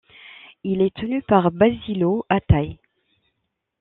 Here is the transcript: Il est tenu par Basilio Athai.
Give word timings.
Il 0.63 0.81
est 0.81 0.95
tenu 0.95 1.21
par 1.21 1.51
Basilio 1.51 2.25
Athai. 2.27 2.79